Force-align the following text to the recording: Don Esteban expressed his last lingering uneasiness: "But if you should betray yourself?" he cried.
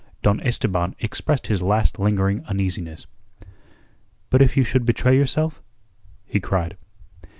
Don 0.23 0.39
Esteban 0.41 0.95
expressed 0.97 1.45
his 1.45 1.61
last 1.61 1.99
lingering 1.99 2.43
uneasiness: 2.47 3.05
"But 4.31 4.41
if 4.41 4.57
you 4.57 4.63
should 4.63 4.83
betray 4.83 5.15
yourself?" 5.15 5.61
he 6.25 6.39
cried. 6.39 6.75